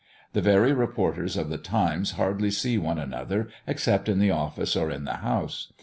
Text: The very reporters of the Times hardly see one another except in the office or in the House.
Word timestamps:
The 0.33 0.41
very 0.41 0.73
reporters 0.73 1.37
of 1.37 1.51
the 1.51 1.59
Times 1.59 2.13
hardly 2.13 2.49
see 2.49 2.75
one 2.79 2.97
another 2.97 3.49
except 3.67 4.09
in 4.09 4.17
the 4.17 4.31
office 4.31 4.75
or 4.75 4.89
in 4.89 5.03
the 5.05 5.17
House. 5.17 5.71